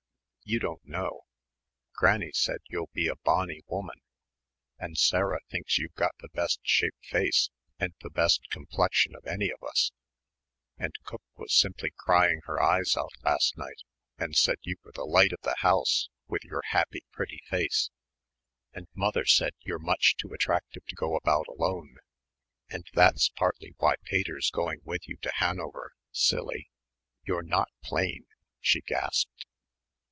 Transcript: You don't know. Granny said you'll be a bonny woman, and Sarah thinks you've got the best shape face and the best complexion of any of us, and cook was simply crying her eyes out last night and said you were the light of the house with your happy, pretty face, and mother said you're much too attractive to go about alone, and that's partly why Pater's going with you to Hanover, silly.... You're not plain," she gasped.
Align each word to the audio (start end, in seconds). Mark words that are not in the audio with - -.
You 0.43 0.59
don't 0.59 0.83
know. 0.83 1.21
Granny 1.93 2.33
said 2.33 2.57
you'll 2.67 2.89
be 2.91 3.07
a 3.07 3.15
bonny 3.15 3.61
woman, 3.67 4.01
and 4.77 4.97
Sarah 4.97 5.39
thinks 5.49 5.77
you've 5.77 5.93
got 5.95 6.11
the 6.17 6.27
best 6.27 6.59
shape 6.63 6.95
face 7.03 7.49
and 7.79 7.93
the 8.01 8.09
best 8.09 8.49
complexion 8.49 9.15
of 9.15 9.25
any 9.25 9.49
of 9.49 9.63
us, 9.63 9.93
and 10.77 10.93
cook 11.05 11.21
was 11.37 11.53
simply 11.57 11.93
crying 11.95 12.41
her 12.47 12.61
eyes 12.61 12.97
out 12.97 13.13
last 13.23 13.57
night 13.57 13.79
and 14.17 14.35
said 14.35 14.57
you 14.63 14.75
were 14.83 14.91
the 14.91 15.05
light 15.05 15.31
of 15.31 15.39
the 15.43 15.55
house 15.59 16.09
with 16.27 16.43
your 16.43 16.63
happy, 16.71 17.05
pretty 17.13 17.39
face, 17.49 17.89
and 18.73 18.87
mother 18.93 19.23
said 19.23 19.53
you're 19.61 19.79
much 19.79 20.17
too 20.17 20.33
attractive 20.33 20.85
to 20.87 20.95
go 20.95 21.15
about 21.15 21.47
alone, 21.47 21.95
and 22.69 22.85
that's 22.93 23.29
partly 23.29 23.73
why 23.77 23.95
Pater's 24.03 24.51
going 24.51 24.81
with 24.83 25.07
you 25.07 25.15
to 25.21 25.31
Hanover, 25.35 25.93
silly.... 26.11 26.69
You're 27.23 27.41
not 27.43 27.69
plain," 27.81 28.25
she 28.59 28.81
gasped. 28.81 29.45